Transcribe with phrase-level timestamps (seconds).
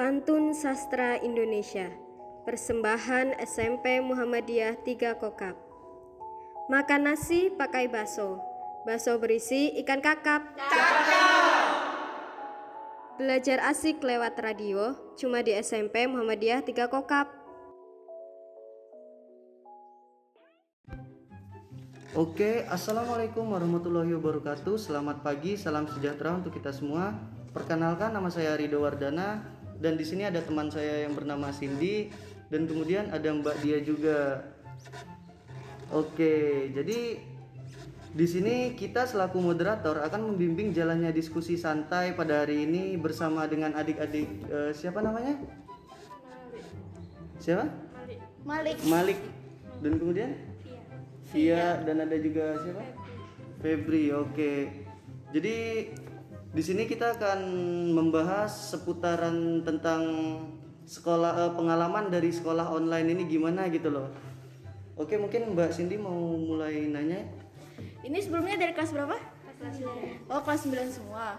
[0.00, 1.92] Pantun Sastra Indonesia
[2.48, 5.52] Persembahan SMP Muhammadiyah 3 Kokap.
[6.72, 8.40] Makan nasi pakai baso
[8.88, 10.56] Baso berisi ikan kakap.
[13.20, 17.28] Belajar asik lewat radio Cuma di SMP Muhammadiyah 3 Kokap.
[22.16, 24.80] Oke, Assalamualaikum warahmatullahi wabarakatuh.
[24.80, 27.12] Selamat pagi, salam sejahtera untuk kita semua.
[27.52, 32.12] Perkenalkan nama saya Rido Wardana Dan di sini ada teman saya yang bernama Cindy
[32.52, 34.44] Dan kemudian ada Mbak Dia juga
[35.90, 37.18] Oke, jadi
[38.10, 43.74] di sini kita selaku moderator akan membimbing jalannya diskusi santai pada hari ini bersama dengan
[43.74, 45.34] adik-adik eh, siapa namanya?
[47.42, 47.66] Siapa?
[48.46, 48.76] Malik.
[48.86, 49.18] Malik
[49.82, 50.30] dan kemudian
[51.30, 52.82] Via dan ada juga siapa?
[53.62, 54.10] Febri.
[54.10, 54.82] Oke.
[55.30, 55.56] Jadi
[56.50, 57.40] di sini kita akan
[57.94, 60.02] membahas seputaran tentang
[60.82, 64.10] sekolah eh, pengalaman dari sekolah online ini gimana gitu loh.
[64.98, 67.22] Oke, mungkin Mbak Cindy mau mulai nanya.
[68.02, 69.16] Ini sebelumnya dari kelas berapa?
[69.62, 70.28] Kelas 9.
[70.28, 71.38] Oh, kelas 9 semua.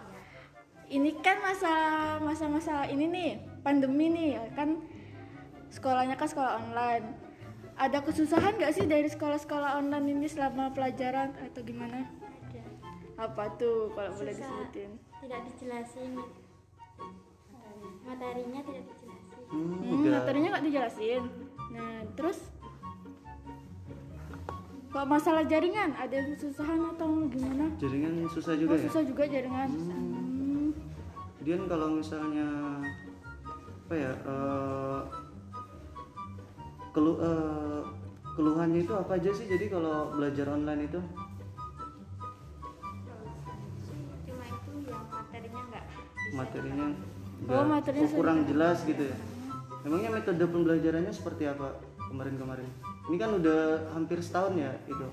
[0.88, 1.74] Ini kan masa
[2.24, 3.32] masa-masa ini nih,
[3.64, 4.80] pandemi nih, kan
[5.70, 7.06] sekolahnya kan sekolah online.
[7.76, 12.08] Ada kesusahan gak sih dari sekolah-sekolah online ini selama pelajaran atau gimana?
[13.22, 14.50] Apa tuh kalau boleh Susah.
[14.50, 14.92] disebutin?
[15.22, 16.12] tidak dijelasin
[18.02, 19.10] materinya tidak dijelasin
[19.52, 21.24] Hmm, Hmm, materinya nggak dijelasin.
[21.70, 22.40] Nah, terus
[24.88, 27.68] kalau masalah jaringan ada yang kesusahan atau gimana?
[27.76, 28.84] Jaringan susah juga Oh, ya.
[28.88, 29.70] susah juga jaringan.
[29.70, 30.68] Hmm.
[31.36, 32.48] Kemudian kalau misalnya
[33.60, 34.12] apa ya?
[34.16, 35.00] eh,
[36.92, 37.82] kelu eh,
[38.34, 39.46] keluhannya itu apa aja sih?
[39.46, 41.00] Jadi kalau belajar online itu?
[46.62, 46.88] Materinya
[47.42, 48.78] Oh, nggak- materinya oh, kurang jelas.
[48.86, 49.18] gitu ya.
[49.82, 51.74] Emangnya metode pembelajarannya seperti apa
[52.06, 52.70] kemarin-kemarin?
[53.10, 55.06] Ini kan udah hampir setahun ya itu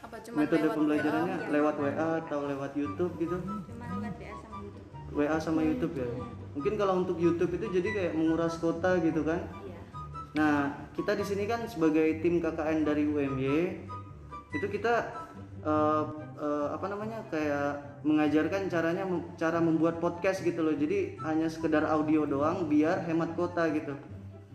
[0.00, 1.50] apa cuma metode lewat pembelajarannya WA?
[1.50, 3.36] lewat WA atau lewat YouTube gitu?
[3.42, 4.86] Cuma lewat WA sama YouTube.
[5.10, 6.06] WA sama YouTube ya?
[6.50, 9.42] Mungkin kalau untuk YouTube itu jadi kayak menguras kota gitu kan?
[9.60, 9.78] Iya.
[10.32, 10.56] Nah,
[10.94, 13.50] kita di sini kan sebagai tim KKN dari UMY
[14.50, 14.94] itu kita
[15.60, 16.02] eh,
[16.40, 19.04] eh, apa namanya kayak mengajarkan caranya
[19.36, 20.72] cara membuat podcast gitu loh.
[20.72, 23.92] Jadi hanya sekedar audio doang biar hemat kota gitu.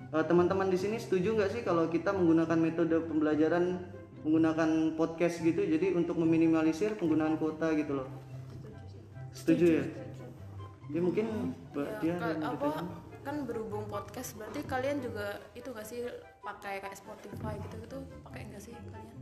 [0.10, 3.86] Eh, Teman-teman di sini setuju nggak sih kalau kita menggunakan metode pembelajaran
[4.26, 5.62] menggunakan podcast gitu?
[5.62, 8.10] Jadi untuk meminimalisir penggunaan kota gitu loh.
[9.32, 9.86] Setuju ya?
[10.90, 12.70] Ya mungkin Mbak Dia Ya, ka- dan kita apa
[13.26, 16.06] kan berhubung podcast berarti kalian juga itu gak sih
[16.46, 19.15] pakai kayak Spotify gitu gitu pakai nggak sih kalian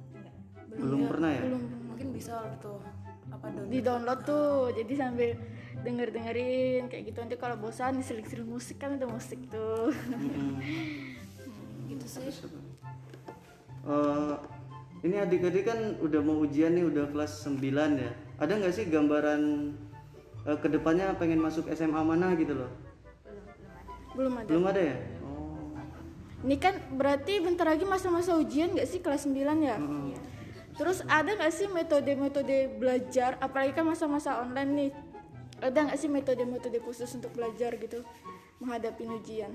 [0.76, 1.42] belum pernah ya?
[1.86, 2.80] mungkin bisa tuh
[3.30, 5.30] apa download Di download tuh, jadi sambil
[5.82, 9.90] denger dengerin kayak gitu nanti kalau bosan diseling-seling musik kan ada musik tuh.
[9.90, 10.62] Mm-mm.
[11.88, 12.30] gitu sih
[13.84, 14.34] Eh,
[15.04, 17.60] ini adik-adik kan udah mau ujian nih udah kelas 9
[18.00, 19.76] ya ada nggak sih gambaran
[20.46, 22.72] eh, ke depannya pengen masuk SMA mana gitu loh
[24.16, 24.48] Belum ada.
[24.48, 25.76] belum ada ya oh
[26.44, 29.76] Ini kan berarti bentar lagi masa-masa ujian nggak sih kelas 9 ya?
[29.76, 30.16] Heeh.
[30.74, 34.92] Terus ada nggak sih metode-metode belajar apalagi kan masa-masa online nih?
[35.62, 38.02] Ada nggak sih metode-metode khusus untuk belajar gitu
[38.60, 39.54] menghadapi ujian?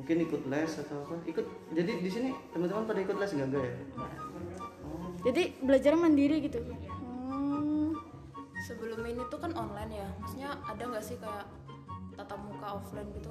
[0.00, 1.44] mungkin ikut les atau apa ikut
[1.76, 3.74] jadi di sini teman-teman pada ikut les nggak enggak ya
[5.20, 6.64] Jadi belajar mandiri gitu.
[6.64, 7.92] Hmm.
[8.64, 11.44] sebelum ini tuh kan online ya maksudnya ada nggak sih kayak
[12.16, 13.28] tatap muka offline gitu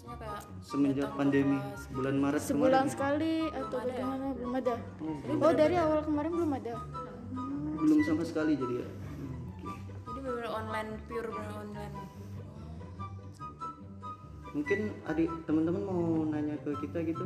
[0.00, 1.82] maksudnya kayak semenjak pandemi kelas.
[1.92, 2.90] bulan Maret Sebulan kemarin ya?
[2.90, 3.92] sekali atau ada ya?
[3.92, 4.26] bagaimana?
[4.32, 4.74] Belum ada.
[5.38, 6.74] Oh dari awal kemarin belum ada.
[7.80, 8.88] belum sama sekali jadi ya
[9.56, 9.70] Oke.
[10.06, 11.94] jadi bener online pure bener online
[14.50, 17.24] mungkin adik teman-teman mau nanya ke kita gitu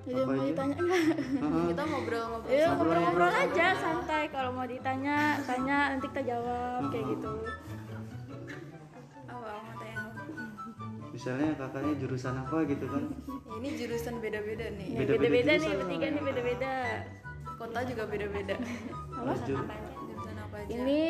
[0.00, 0.46] Jadi Apa mau aja?
[0.46, 1.02] ditanya nggak?
[1.36, 1.66] Heeh.
[1.68, 4.22] kita ngobrol-ngobrol Ya ngobrol-ngobrol aja santai.
[4.30, 7.32] Kalau mau ditanya, tanya nanti kita jawab kayak gitu.
[11.18, 13.02] Misalnya kakaknya jurusan apa gitu kan?
[13.58, 14.86] Ini jurusan beda-beda nih.
[14.88, 16.74] Ya, Beda-beda beda-beda nih, jurusan bertiga nih beda-beda.
[17.58, 18.54] kota juga beda-beda.
[19.10, 20.70] Kalau jur- jurusan apa aja?
[20.70, 21.02] Ini?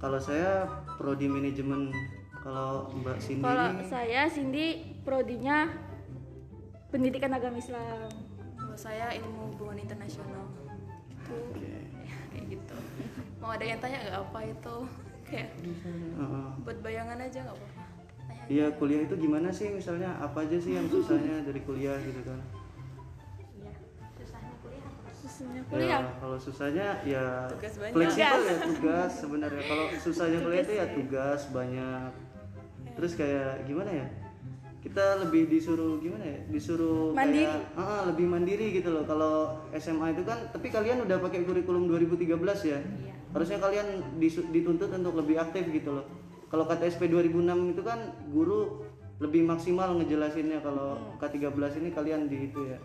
[0.00, 0.64] Kalau saya
[0.96, 1.92] prodi manajemen,
[2.40, 3.84] kalau Mbak Cindy kalau ini?
[3.84, 4.66] saya Cindy
[5.02, 5.68] prodinya
[6.88, 8.08] pendidikan agama Islam.
[8.56, 10.48] kalau saya ilmu hubungan internasional.
[11.20, 11.84] Oke.
[12.30, 12.76] kayak gitu.
[13.38, 14.76] Mau ada yang tanya nggak apa itu?
[15.22, 16.46] Kayak Heeh.
[16.60, 17.79] buat bayangan aja nggak apa-apa
[18.50, 22.40] Iya kuliah itu gimana sih misalnya apa aja sih yang susahnya dari kuliah gitu kan?
[24.18, 26.00] susahnya kuliah apa Khususnya Ya kuliah.
[26.18, 27.94] kalau susahnya ya Tugas banyak.
[27.94, 29.62] fleksibel ya tugas sebenarnya.
[29.64, 32.10] Kalau susahnya kuliah itu ya tugas banyak.
[32.90, 34.06] terus kayak gimana ya
[34.80, 37.46] kita lebih disuruh gimana ya disuruh Mandiri.
[37.46, 39.32] kayak ah, lebih mandiri gitu loh kalau
[39.72, 42.28] SMA itu kan tapi kalian udah pakai kurikulum 2013
[42.66, 42.80] ya
[43.30, 43.88] harusnya kalian
[44.50, 46.04] dituntut untuk lebih aktif gitu loh
[46.50, 48.82] kalau KTSP 2006 itu kan guru
[49.22, 52.78] lebih maksimal ngejelasinnya kalau K13 ini kalian di itu ya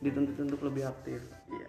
[0.00, 1.20] dituntut untuk lebih aktif.
[1.52, 1.68] Iya.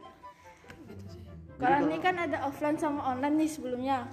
[1.57, 4.07] Kalau ini kan ada offline sama online nih sebelumnya.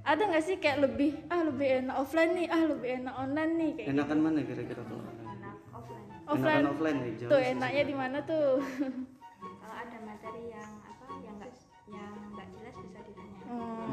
[0.00, 3.70] Ada nggak sih kayak lebih ah lebih enak offline nih, ah lebih enak online nih
[3.76, 6.56] kayak enakan mana kira-kira kalau enak offline offline.
[6.56, 6.98] enakan offline.
[7.04, 8.50] nih jauh Tuh enaknya di mana tuh?
[9.60, 11.52] kalau ada materi yang apa yang nggak
[11.92, 13.40] yang nggak jelas bisa ditanya.
[13.44, 13.89] Hmm, gitu.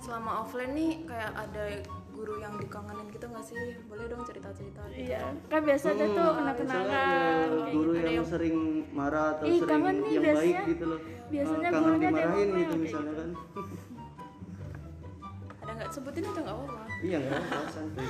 [0.00, 1.64] Selama offline nih kayak ada
[2.10, 3.56] guru yang dikangenin gitu nggak sih
[3.86, 5.00] boleh dong cerita-cerita gitu.
[5.06, 7.04] Iya, kan biasa ada tuh Hmm, kenang-kenangan misalnya
[7.54, 8.08] kayak guru gitu.
[8.10, 8.56] yang sering
[8.90, 10.62] marah atau Ih, sering kangen nih yang baik biasanya.
[10.66, 10.98] gitu loh
[11.30, 13.28] Biasanya Eh, kangen gurunya dimarahin gitu kayak misalnya kan
[15.60, 18.06] ada nggak sebutin aja nggak apa-apa iya nggak apa santai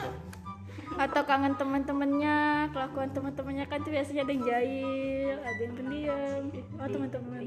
[0.92, 2.36] Atau kangen teman-temannya,
[2.68, 6.42] kelakuan teman-temannya kan tuh biasanya ada yang jahil, ada yang pendiam.
[6.76, 7.42] Oh teman-teman.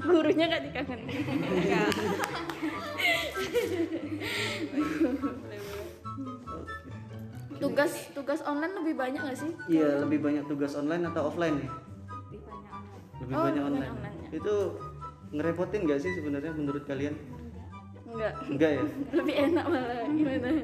[0.00, 1.08] Gurunya nggak dikangenin.
[7.60, 9.52] tugas tugas online lebih banyak nggak sih?
[9.68, 13.80] iya lebih banyak tugas online atau offline nih lebih banyak online lebih Oh, banyak online,
[13.84, 14.28] banyak online-nya.
[14.32, 14.54] itu
[15.30, 17.14] ngerepotin nggak sih sebenarnya menurut kalian
[18.02, 18.32] Enggak.
[18.48, 18.82] enggak ya
[19.20, 20.48] Lebih enak malah gimana?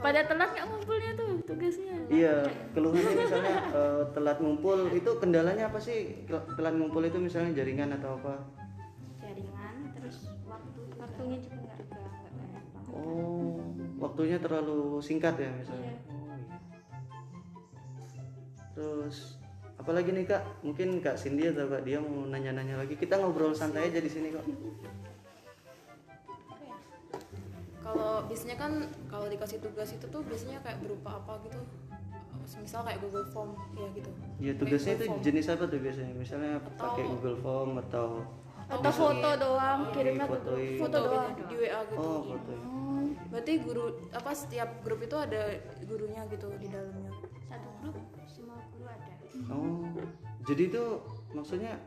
[0.00, 1.94] Pada telat nggak ngumpulnya tuh tugasnya?
[2.10, 2.34] iya
[2.72, 6.26] keluhannya misalnya eh, telat ngumpul itu kendalanya apa sih?
[6.30, 8.34] Tel- telat ngumpul itu misalnya jaringan atau apa?
[9.18, 12.94] Jaringan terus waktu waktunya juga nggak nggak nggak banyak banget.
[12.94, 13.60] Oh
[14.00, 15.92] waktunya terlalu singkat ya misalnya?
[15.92, 15.96] Iya.
[16.08, 16.56] oh, iya.
[18.72, 19.36] terus
[19.76, 20.42] apalagi nih kak?
[20.64, 22.96] Mungkin kak Cindy atau kak dia mau nanya-nanya lagi.
[22.96, 24.44] Kita ngobrol santai aja di sini kok
[28.30, 28.72] biasanya kan
[29.10, 31.58] kalau dikasih tugas itu tuh biasanya kayak berupa apa gitu?
[32.62, 34.10] Misal kayak Google Form ya gitu.
[34.38, 35.18] Ya tugasnya itu Form.
[35.26, 36.14] jenis apa tuh biasanya?
[36.14, 38.22] Misalnya pakai Google Form atau
[38.70, 40.78] Atau foto doang, kirimnya tuh fotoin.
[40.78, 41.34] foto doang.
[41.34, 41.98] di WA gitu.
[41.98, 42.66] Oh foto ya.
[43.30, 43.84] berarti guru
[44.14, 45.42] apa setiap grup itu ada
[45.90, 47.10] gurunya gitu di dalamnya?
[47.50, 47.96] Satu grup
[48.30, 49.10] semua guru ada.
[49.50, 49.82] Oh
[50.46, 50.84] jadi itu
[51.34, 51.82] maksudnya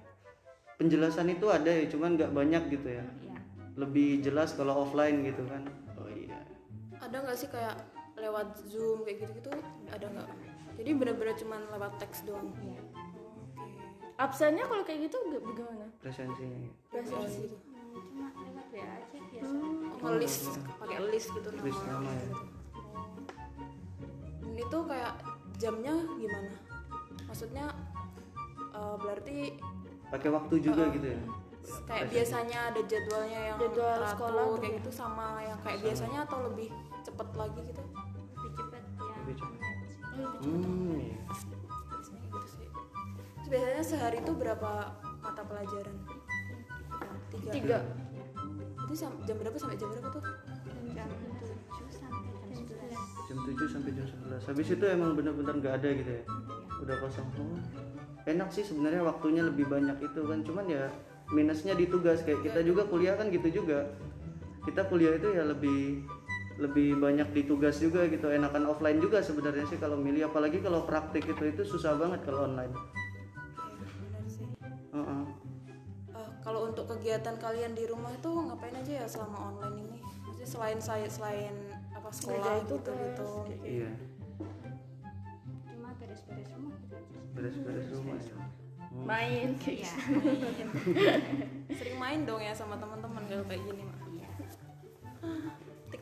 [0.76, 3.06] penjelasan itu ada ya cuman nggak banyak gitu ya?
[3.24, 3.34] Ya
[3.74, 5.64] lebih jelas kalau offline gitu kan?
[5.66, 5.93] oh iya
[7.04, 7.76] ada nggak sih kayak
[8.14, 9.52] lewat zoom kayak gitu gitu
[9.88, 10.30] ada nggak
[10.74, 12.80] jadi benar-benar cuman lewat teks doang Iya.
[12.80, 13.68] oke
[14.16, 15.86] Absennya kalau kayak gitu gak bagaimana?
[16.00, 17.46] presensinya Presentasi.
[17.50, 19.54] Hmm, cuma lewat WA aja biasa
[20.00, 20.36] ngelis
[20.76, 22.22] pakai list gitu nama, List nama ya.
[22.22, 22.36] gitu.
[24.40, 25.14] Dan itu kayak
[25.56, 26.52] jamnya gimana
[27.24, 27.66] maksudnya
[28.72, 29.38] eh, berarti
[30.10, 31.22] pakai waktu juga gitu ya
[31.88, 36.38] kayak biasanya ada jadwalnya yang Jadwal teratur sekolah kayak gitu sama yang kayak biasanya atau
[36.44, 36.70] lebih
[37.14, 37.84] cepet lagi gitu.
[38.34, 39.16] Lebih cepat ya.
[39.22, 39.60] Lebih cepat.
[39.62, 40.50] online sih.
[40.50, 40.98] hmm.
[40.98, 41.18] Iya.
[41.94, 42.68] biasanya gitu sih.
[43.38, 44.72] Terus biasanya sehari itu berapa
[45.22, 45.96] mata pelajaran?
[47.34, 47.80] Tiga, Tiga.
[48.86, 50.24] itu jam berapa sampai jam berapa tuh?
[50.94, 51.26] Jam 7
[51.98, 52.22] sampai
[52.54, 56.24] jam 11 jam 7 sampai jam 11 habis itu emang bener-bener nggak ada gitu ya?
[56.84, 57.26] Udah kosong.
[57.40, 57.58] Oh.
[58.24, 60.40] enak sih sebenarnya waktunya lebih banyak itu kan.
[60.46, 60.88] Cuman ya
[61.34, 62.22] minusnya di tugas.
[62.22, 63.90] Kayak kita juga kuliah kan gitu juga.
[64.64, 66.08] Kita kuliah itu ya lebih
[66.62, 70.86] lebih banyak di tugas juga gitu enakan offline juga sebenarnya sih kalau milih apalagi kalau
[70.86, 72.74] praktik itu itu susah banget kalau online.
[74.30, 74.46] Sih.
[74.94, 75.24] Heeh.
[76.14, 79.98] Eh, kalau untuk kegiatan kalian di rumah tuh ngapain aja ya selama online ini?
[80.30, 81.56] Maksudnya selain saya selain
[81.94, 83.30] apa sekolah Ngerjain gitu tugas, gitu.
[83.66, 83.92] Iya.
[85.74, 86.98] Cuma beres-beres rumah gitu
[87.34, 88.38] beres-beres rumah ya.
[88.94, 89.06] Hmm.
[89.10, 89.94] Main kayak ya
[90.54, 90.70] gitu.
[91.82, 93.82] sering main dong ya sama teman-teman kalau kayak gini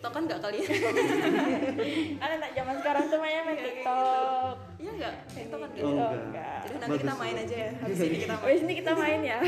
[0.02, 0.66] tiktok kan nggak kalian?
[2.26, 4.56] Anak-anak zaman sekarang tuh mainnya main TikTok.
[4.82, 5.16] iya nggak?
[5.30, 6.14] Tiktok kan oh nggak.
[6.26, 7.72] Enggak jadi nanti kita main aja ya.
[7.86, 8.50] Habis ini kita main.
[8.50, 9.40] Wes ini kita main ya.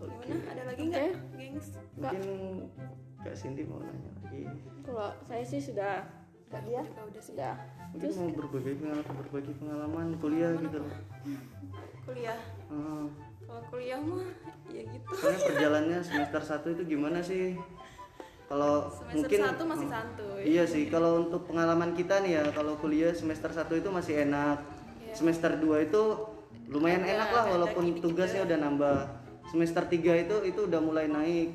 [0.00, 0.36] Gimana?
[0.48, 1.68] Ada lagi nggak gengs?
[2.00, 2.24] Mungkin
[3.20, 4.48] kak Cindy mau nanya lagi.
[4.88, 6.08] Kalau saya sih sudah
[6.48, 7.36] Kak dia juga udah sih.
[7.36, 7.56] Sudah.
[7.92, 10.80] mungkin mau berbagi pengalaman berbagi pengalaman kuliah gitu.
[10.80, 10.96] loh
[12.08, 12.40] kuliah.
[12.72, 13.04] Ah.
[13.44, 14.24] kalau kuliah mah
[14.82, 17.54] ya gitu Soalnya perjalanannya semester 1 itu gimana sih?
[18.44, 22.76] Kalau semester mungkin satu masih santuy Iya sih, kalau untuk pengalaman kita nih ya, kalau
[22.76, 24.58] kuliah semester 1 itu masih enak.
[25.00, 25.14] Iya.
[25.14, 26.02] Semester 2 itu
[26.68, 28.46] lumayan Ada- enak lah ada walaupun dikit-dikit tugasnya ya.
[28.46, 28.98] udah nambah.
[29.46, 31.48] Semester 3 itu itu udah mulai naik.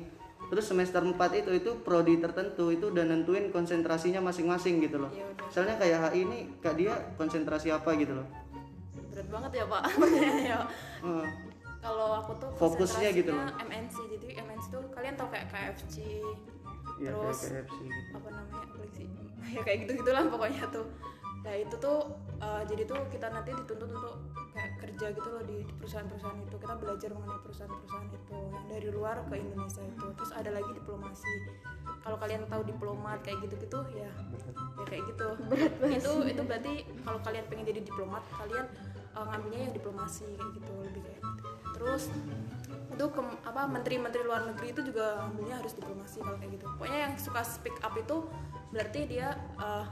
[0.48, 5.12] Terus semester 4 itu itu prodi tertentu itu udah nentuin konsentrasinya masing-masing gitu loh.
[5.12, 8.26] ya Misalnya kayak HI ini Kak dia konsentrasi apa gitu loh.
[9.08, 9.82] berat banget ya pak
[10.50, 10.58] ya.
[11.78, 15.94] Kalau aku tuh Fokusnya gitu konsentrasinya MNC jadi MNC tuh kalian tau kayak KFC
[16.98, 18.10] ya kayak terus KFC gitu.
[18.18, 19.08] apa namanya sih.
[19.54, 20.86] Ya kayak gitu gitulah pokoknya tuh.
[21.46, 21.98] Nah itu tuh
[22.42, 24.16] uh, jadi tuh kita nanti dituntut untuk
[24.52, 26.56] kayak kerja gitu loh di, di perusahaan-perusahaan itu.
[26.58, 30.06] Kita belajar mengenai perusahaan-perusahaan itu yang dari luar ke Indonesia itu.
[30.18, 31.32] Terus ada lagi diplomasi
[32.08, 34.08] kalau kalian tahu diplomat kayak gitu-gitu ya
[34.80, 35.28] ya kayak gitu.
[35.92, 36.72] Itu itu berarti
[37.04, 38.64] kalau kalian pengen jadi diplomat kalian
[39.12, 41.44] uh, ngambilnya yang diplomasi kayak gitu lebih kayak gitu.
[41.78, 42.10] terus
[42.88, 46.66] itu ke, apa menteri-menteri luar negeri itu juga ambilnya harus diplomasi kalau kayak gitu.
[46.74, 48.16] Pokoknya yang suka speak up itu
[48.72, 49.86] berarti dia uh,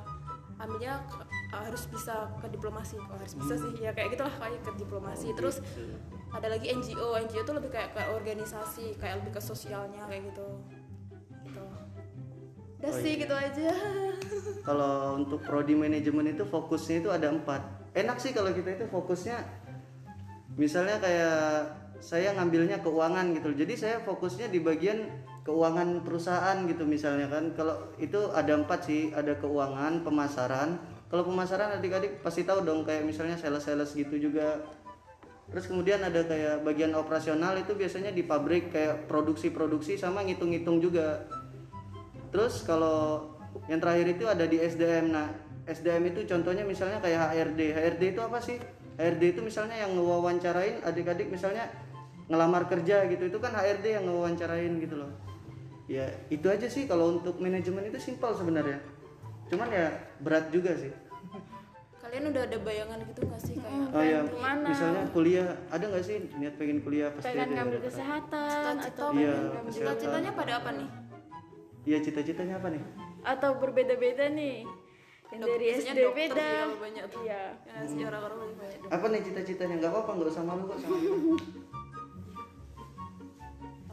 [0.56, 2.96] ambilnya ke- uh, harus bisa ke diplomasi.
[2.98, 3.72] Oh, harus bisa sih.
[3.78, 5.30] Ya kayak gitulah kayak ke diplomasi.
[5.36, 5.62] Terus
[6.34, 10.46] ada lagi NGO NGO itu lebih kayak ke organisasi kayak lebih ke sosialnya kayak gitu
[12.76, 13.20] udah Oh, sih iya.
[13.24, 13.68] gitu aja.
[14.68, 17.62] Kalau untuk prodi manajemen itu fokusnya itu ada empat.
[17.96, 19.40] Enak sih kalau kita itu fokusnya
[20.60, 21.40] misalnya kayak
[22.02, 23.56] saya ngambilnya keuangan gitu.
[23.56, 25.08] Jadi saya fokusnya di bagian
[25.46, 27.56] keuangan perusahaan gitu misalnya kan.
[27.56, 30.76] Kalau itu ada empat sih ada keuangan pemasaran.
[31.06, 34.60] Kalau pemasaran adik-adik pasti tahu dong kayak misalnya sales-sales gitu juga.
[35.46, 41.22] Terus kemudian ada kayak bagian operasional itu biasanya di pabrik kayak produksi-produksi sama ngitung-ngitung juga
[42.30, 43.30] Terus kalau
[43.66, 45.10] yang terakhir itu ada di SDM.
[45.10, 45.28] Nah,
[45.64, 47.60] SDM itu contohnya misalnya kayak HRD.
[47.72, 48.58] HRD itu apa sih?
[48.96, 51.68] HRD itu misalnya yang ngewawancarain adik-adik misalnya
[52.28, 53.28] ngelamar kerja gitu.
[53.28, 55.12] Itu kan HRD yang ngewawancarain gitu loh.
[55.86, 58.82] Ya, itu aja sih kalau untuk manajemen itu simpel sebenarnya.
[59.46, 59.86] Cuman ya
[60.18, 60.90] berat juga sih.
[62.06, 64.66] kalian udah ada bayangan gitu nggak sih kayak Oh ya, ke mana?
[64.70, 67.56] misalnya kuliah, ada nggak sih niat pengen kuliah pasti pengen ada.
[67.58, 70.88] ngambil kesehatan atau Iya, pengen ngambil cita-citanya pada apa nih
[71.86, 72.82] Iya, cita-citanya apa nih?
[73.26, 74.62] atau berbeda-beda nih.
[75.34, 76.50] Yang Dok- dari SD dokter beda.
[76.78, 77.20] banyak tuh.
[77.26, 77.42] Iya.
[77.58, 78.78] Ya sih orang-orang banyak.
[78.86, 79.74] Apa nih cita-citanya?
[79.82, 80.96] Nggak apa-apa, nggak usah malu kok sama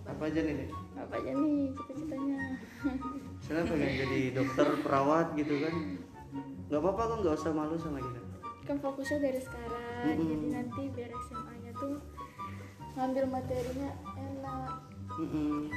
[0.03, 0.23] Apa?
[0.29, 2.37] Aja nih, apa aja nih cita-citanya?
[3.33, 5.73] Misalnya pengen jadi dokter, perawat gitu kan.
[6.69, 8.21] Nggak apa-apa kok nggak usah malu sama kita
[8.63, 10.03] kan fokusnya dari sekarang.
[10.07, 10.23] Mm-mm.
[10.23, 11.99] jadi nanti biar SMA-nya tuh
[12.95, 14.71] ngambil materinya enak.
[15.19, 15.67] Mm-mm.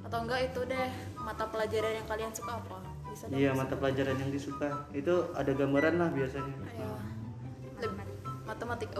[0.00, 0.90] atau enggak itu deh
[1.22, 2.78] mata pelajaran yang kalian suka apa?
[3.10, 4.68] Bisa dong iya mata pelajaran yang disuka.
[4.94, 6.54] Itu ada gambaran lah biasanya.
[6.66, 6.90] Ayo.
[7.80, 8.08] Leb-
[8.46, 8.98] matematika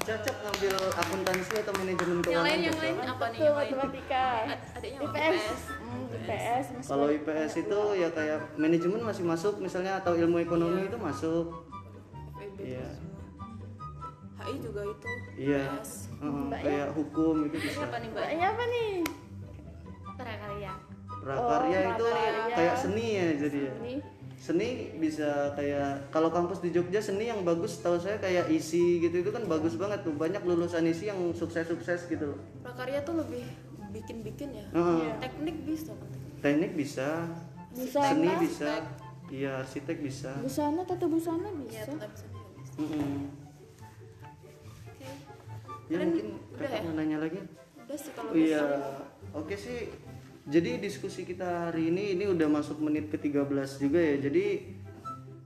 [0.00, 2.84] cocok ngambil akuntansi atau manajemen yang keuangan lain yang cocok.
[2.88, 3.38] lain apa nih?
[3.38, 3.68] tuh yang lain?
[3.70, 4.24] matematika?
[4.74, 5.60] Adiknya IPS
[6.10, 10.98] IPS Hmm, kalau IPS itu ya kayak manajemen masih masuk misalnya atau ilmu ekonomi itu
[10.98, 11.46] masuk.
[12.60, 12.88] Iya.
[14.40, 15.08] HI juga itu.
[15.36, 15.64] Iya.
[16.20, 17.84] Heeh, kayak hukum itu bisa.
[17.84, 18.24] apa nih mbak?
[18.24, 18.88] Mbaknya apa nih
[20.20, 20.72] prakarya.
[21.20, 22.54] Prakarya Oh, itu prakarya.
[22.54, 23.72] kayak seni ya jadi ya.
[23.76, 23.94] Ini
[24.40, 29.20] seni bisa kayak kalau kampus di Jogja seni yang bagus tahu saya kayak isi gitu
[29.20, 30.14] itu kan bagus banget tuh.
[30.14, 32.40] Banyak lulusan isi yang sukses-sukses gitu loh.
[32.60, 33.44] Prakarya tuh lebih
[33.90, 34.66] bikin-bikin ya?
[34.70, 35.12] Heeh.
[35.18, 36.08] teknik bisa kan?
[36.40, 36.72] Teknik.
[36.72, 37.08] bisa.
[37.70, 38.08] Busana?
[38.08, 38.70] Seni bisa.
[39.30, 40.32] Iya arsitek bisa.
[40.40, 42.26] Busana tata busana ya bisa bisa.
[42.66, 42.98] Bisa oke.
[45.90, 46.82] Ya Kalian mungkin udah kakak ya?
[46.86, 47.38] mau nanya lagi?
[47.76, 48.62] Udah sih kalau oh iya
[49.30, 49.78] oke sih
[50.48, 53.44] jadi diskusi kita hari ini ini udah masuk menit ke 13
[53.76, 54.16] juga ya.
[54.16, 54.46] Jadi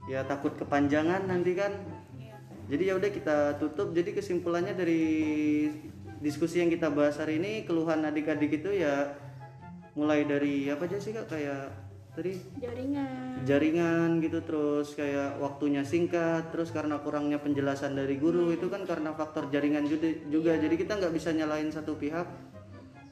[0.07, 1.75] ya takut kepanjangan nanti kan.
[2.15, 2.35] Iya.
[2.71, 3.91] Jadi ya udah kita tutup.
[3.91, 5.03] Jadi kesimpulannya dari
[6.23, 9.19] diskusi yang kita bahas hari ini keluhan adik-adik itu ya
[9.99, 11.27] mulai dari apa aja sih kak?
[11.27, 11.75] Kayak
[12.15, 12.39] tadi?
[12.63, 13.43] Jaringan.
[13.43, 19.11] Jaringan gitu terus kayak waktunya singkat terus karena kurangnya penjelasan dari guru itu kan karena
[19.11, 20.55] faktor jaringan juga, juga.
[20.55, 22.54] jadi kita nggak bisa nyalain satu pihak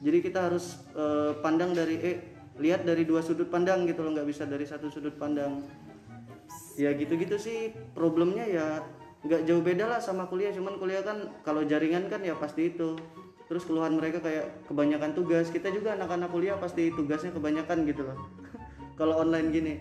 [0.04, 2.16] jadi kita harus eh, pandang dari eh
[2.60, 5.64] lihat dari dua sudut pandang gitu loh nggak bisa dari satu sudut pandang.
[6.76, 8.84] Ya gitu-gitu sih problemnya ya
[9.24, 10.52] nggak jauh beda lah sama kuliah.
[10.52, 13.00] Cuman kuliah kan kalau jaringan kan ya pasti itu.
[13.48, 15.48] Terus keluhan mereka kayak kebanyakan tugas.
[15.48, 18.18] Kita juga anak-anak kuliah pasti tugasnya kebanyakan gitu loh.
[19.00, 19.74] Kalau online gini.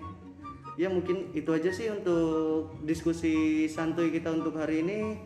[0.79, 5.19] Ya mungkin itu aja sih untuk diskusi santuy kita untuk hari ini.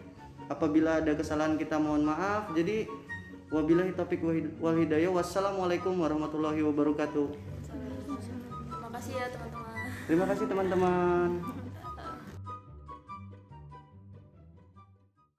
[0.49, 2.51] Apabila ada kesalahan kita mohon maaf.
[2.53, 3.06] Jadi
[3.51, 4.21] wabillahi taufiq
[4.59, 5.11] wal hidayah.
[5.11, 7.27] Wassalamualaikum warahmatullahi wabarakatuh.
[8.67, 9.85] Terima kasih ya teman-teman.
[10.07, 11.29] Terima kasih teman-teman